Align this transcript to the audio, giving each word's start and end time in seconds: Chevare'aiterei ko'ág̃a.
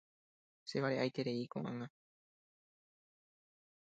Chevare'aiterei 0.69 1.45
ko'ág̃a. 1.51 1.87